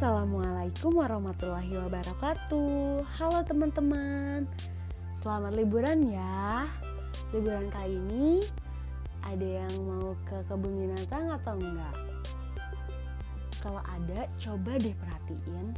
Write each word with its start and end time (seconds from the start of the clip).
Assalamualaikum 0.00 0.96
warahmatullahi 0.96 1.76
wabarakatuh. 1.76 3.04
Halo 3.20 3.44
teman-teman. 3.44 4.48
Selamat 5.12 5.52
liburan 5.52 6.08
ya. 6.08 6.64
Liburan 7.36 7.68
kali 7.68 8.00
ini 8.08 8.40
Ada 9.20 9.60
yang 9.60 9.74
mau 9.84 10.16
ke 10.24 10.40
kebun 10.48 10.72
binatang 10.72 11.28
atau 11.36 11.52
enggak? 11.60 11.92
Kalau 13.60 13.84
ada 13.84 14.24
coba 14.40 14.80
deh 14.80 14.96
perhatiin 14.96 15.76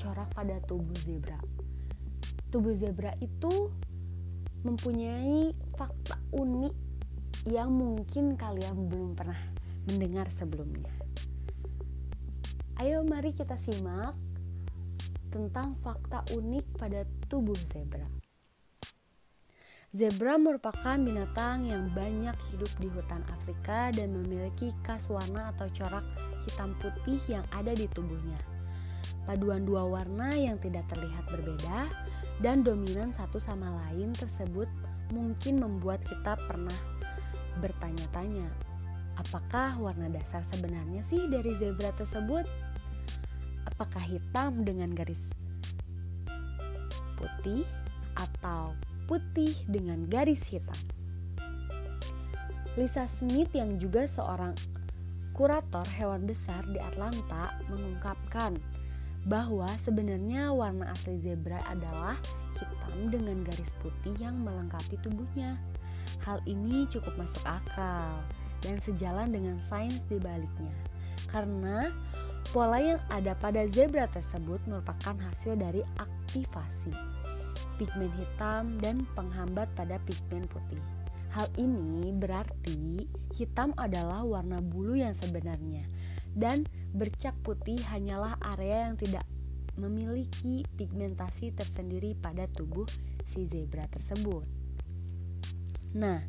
Corak 0.00 0.32
pada 0.32 0.56
tubuh 0.64 0.96
zebra. 1.04 1.36
Tubuh 2.48 2.72
zebra 2.72 3.12
itu 3.20 3.68
Mempunyai 4.64 5.52
fakta 5.76 6.16
unik 6.32 6.72
Yang 7.44 7.68
mungkin 7.76 8.40
kalian 8.40 8.88
belum 8.88 9.12
pernah 9.12 9.52
mendengar 9.84 10.32
sebelumnya 10.32 11.09
Ayo 12.80 13.04
mari 13.04 13.36
kita 13.36 13.60
simak 13.60 14.16
tentang 15.28 15.76
fakta 15.76 16.24
unik 16.32 16.80
pada 16.80 17.04
tubuh 17.28 17.52
zebra. 17.68 18.08
Zebra 19.92 20.40
merupakan 20.40 20.96
binatang 20.96 21.68
yang 21.68 21.92
banyak 21.92 22.32
hidup 22.48 22.72
di 22.80 22.88
hutan 22.88 23.20
Afrika 23.36 23.92
dan 23.92 24.16
memiliki 24.16 24.72
khas 24.80 25.12
warna 25.12 25.52
atau 25.52 25.68
corak 25.68 26.08
hitam 26.48 26.72
putih 26.80 27.20
yang 27.28 27.44
ada 27.52 27.76
di 27.76 27.84
tubuhnya. 27.84 28.40
Paduan 29.28 29.68
dua 29.68 29.84
warna 29.84 30.32
yang 30.32 30.56
tidak 30.56 30.88
terlihat 30.88 31.28
berbeda 31.28 31.84
dan 32.40 32.64
dominan 32.64 33.12
satu 33.12 33.36
sama 33.36 33.68
lain 33.92 34.16
tersebut 34.16 34.72
mungkin 35.12 35.60
membuat 35.60 36.00
kita 36.08 36.32
pernah 36.48 36.80
bertanya-tanya, 37.60 38.48
apakah 39.20 39.76
warna 39.76 40.08
dasar 40.08 40.40
sebenarnya 40.40 41.04
sih 41.04 41.28
dari 41.28 41.52
zebra 41.60 41.92
tersebut? 41.92 42.69
Apakah 43.68 44.02
hitam 44.04 44.62
dengan 44.64 44.92
garis 44.92 45.20
putih 47.20 47.68
atau 48.16 48.72
putih 49.04 49.52
dengan 49.68 50.08
garis 50.08 50.48
hitam. 50.48 50.76
Lisa 52.78 53.04
Smith 53.10 53.52
yang 53.52 53.76
juga 53.76 54.06
seorang 54.06 54.54
kurator 55.34 55.84
hewan 55.98 56.24
besar 56.24 56.62
di 56.70 56.78
Atlanta 56.78 57.56
mengungkapkan 57.68 58.56
bahwa 59.28 59.68
sebenarnya 59.76 60.48
warna 60.54 60.88
asli 60.92 61.20
zebra 61.20 61.60
adalah 61.68 62.16
hitam 62.56 63.12
dengan 63.12 63.44
garis 63.44 63.76
putih 63.84 64.16
yang 64.16 64.36
melengkapi 64.40 64.96
tubuhnya. 65.04 65.60
Hal 66.24 66.40
ini 66.48 66.88
cukup 66.88 67.16
masuk 67.20 67.44
akal 67.44 68.20
dan 68.64 68.80
sejalan 68.80 69.32
dengan 69.32 69.56
sains 69.60 70.04
di 70.08 70.16
baliknya. 70.16 70.72
Karena 71.28 71.88
Pola 72.50 72.82
yang 72.82 72.98
ada 73.14 73.38
pada 73.38 73.62
zebra 73.70 74.10
tersebut 74.10 74.58
merupakan 74.66 75.14
hasil 75.14 75.54
dari 75.54 75.86
aktivasi 76.02 76.90
pigmen 77.78 78.10
hitam 78.18 78.74
dan 78.82 79.06
penghambat 79.14 79.70
pada 79.78 80.02
pigmen 80.02 80.50
putih. 80.50 80.82
Hal 81.30 81.46
ini 81.54 82.10
berarti 82.10 83.06
hitam 83.38 83.70
adalah 83.78 84.26
warna 84.26 84.58
bulu 84.58 84.98
yang 84.98 85.14
sebenarnya 85.14 85.86
dan 86.34 86.66
bercak 86.90 87.38
putih 87.46 87.78
hanyalah 87.86 88.34
area 88.58 88.90
yang 88.90 88.98
tidak 88.98 89.22
memiliki 89.78 90.66
pigmentasi 90.74 91.54
tersendiri 91.54 92.18
pada 92.18 92.50
tubuh 92.50 92.84
si 93.30 93.46
zebra 93.46 93.86
tersebut. 93.86 94.42
Nah, 95.94 96.26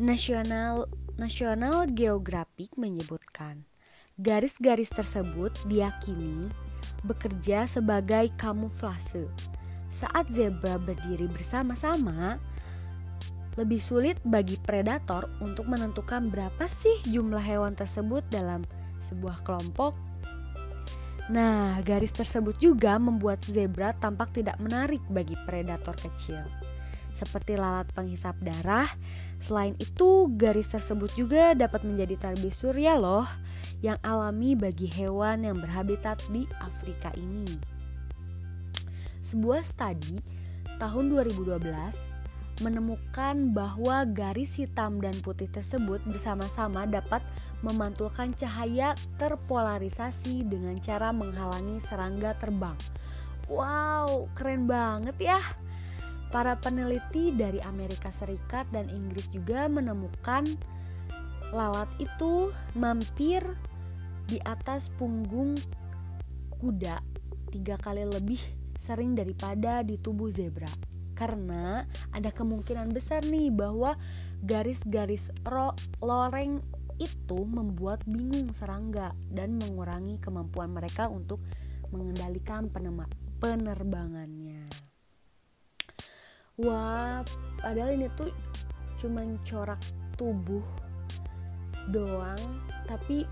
National 0.00 0.88
National 1.20 1.84
Geographic 1.92 2.72
menyebutkan 2.80 3.68
Garis-garis 4.16 4.88
tersebut 4.88 5.52
diyakini 5.68 6.48
bekerja 7.04 7.68
sebagai 7.68 8.32
kamuflase. 8.40 9.28
Saat 9.92 10.32
zebra 10.32 10.80
berdiri 10.80 11.28
bersama-sama, 11.28 12.40
lebih 13.60 13.76
sulit 13.76 14.16
bagi 14.24 14.56
predator 14.56 15.28
untuk 15.44 15.68
menentukan 15.68 16.32
berapa 16.32 16.64
sih 16.64 16.96
jumlah 17.12 17.44
hewan 17.44 17.76
tersebut 17.76 18.24
dalam 18.32 18.64
sebuah 19.04 19.44
kelompok. 19.44 19.92
Nah, 21.28 21.76
garis 21.84 22.16
tersebut 22.16 22.56
juga 22.56 22.96
membuat 22.96 23.44
zebra 23.44 23.92
tampak 24.00 24.32
tidak 24.32 24.56
menarik 24.64 25.04
bagi 25.12 25.36
predator 25.44 25.92
kecil, 25.92 26.40
seperti 27.12 27.60
lalat 27.60 27.92
penghisap 27.92 28.32
darah. 28.40 28.88
Selain 29.36 29.76
itu, 29.76 30.32
garis 30.40 30.72
tersebut 30.72 31.12
juga 31.20 31.52
dapat 31.52 31.84
menjadi 31.84 32.16
tarbi 32.32 32.48
surya 32.48 32.96
loh 32.96 33.28
yang 33.84 34.00
alami 34.04 34.56
bagi 34.56 34.88
hewan 34.88 35.44
yang 35.44 35.58
berhabitat 35.60 36.20
di 36.32 36.48
Afrika 36.60 37.12
ini. 37.16 37.46
Sebuah 39.20 39.66
studi 39.66 40.22
tahun 40.78 41.10
2012 41.10 42.16
menemukan 42.64 43.52
bahwa 43.52 44.08
garis 44.08 44.56
hitam 44.56 44.96
dan 44.96 45.12
putih 45.20 45.48
tersebut 45.52 46.00
bersama-sama 46.08 46.88
dapat 46.88 47.20
memantulkan 47.60 48.32
cahaya 48.32 48.96
terpolarisasi 49.20 50.46
dengan 50.48 50.76
cara 50.80 51.12
menghalangi 51.12 51.82
serangga 51.84 52.32
terbang. 52.40 52.76
Wow, 53.46 54.32
keren 54.32 54.64
banget 54.64 55.36
ya! 55.36 55.40
Para 56.32 56.58
peneliti 56.58 57.30
dari 57.30 57.62
Amerika 57.62 58.10
Serikat 58.10 58.66
dan 58.74 58.90
Inggris 58.90 59.30
juga 59.30 59.70
menemukan 59.70 60.42
lalat 61.54 61.90
itu 62.02 62.50
mampir 62.74 63.42
di 64.26 64.42
atas 64.42 64.90
punggung 64.90 65.54
kuda 66.58 66.98
tiga 67.54 67.78
kali 67.78 68.02
lebih 68.02 68.40
sering 68.74 69.14
daripada 69.14 69.86
di 69.86 69.98
tubuh 69.98 70.30
zebra 70.30 70.68
karena 71.16 71.86
ada 72.12 72.28
kemungkinan 72.28 72.92
besar 72.92 73.24
nih 73.24 73.48
bahwa 73.48 73.96
garis-garis 74.44 75.32
loreng 76.02 76.60
itu 76.96 77.44
membuat 77.44 78.04
bingung 78.04 78.52
serangga 78.52 79.12
dan 79.32 79.56
mengurangi 79.56 80.20
kemampuan 80.20 80.72
mereka 80.72 81.08
untuk 81.08 81.40
mengendalikan 81.92 82.68
penerbangannya. 83.40 84.68
Wah, 86.56 87.20
padahal 87.60 88.00
ini 88.00 88.08
tuh 88.16 88.32
cuman 88.96 89.36
corak 89.44 89.80
tubuh 90.16 90.64
doang 91.90 92.40
tapi 92.86 93.26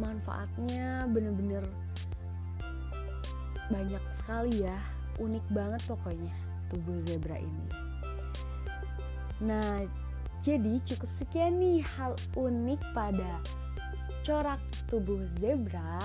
manfaatnya 0.00 1.04
bener-bener 1.10 1.64
banyak 3.68 4.04
sekali 4.12 4.64
ya. 4.64 4.78
Unik 5.20 5.44
banget 5.52 5.80
pokoknya 5.84 6.32
tubuh 6.72 6.96
zebra 7.04 7.36
ini. 7.36 7.68
Nah 9.44 9.84
jadi 10.40 10.80
cukup 10.82 11.10
sekian 11.12 11.60
nih 11.60 11.84
hal 11.84 12.16
unik 12.34 12.80
pada 12.96 13.38
corak 14.24 14.62
tubuh 14.88 15.22
zebra 15.38 15.98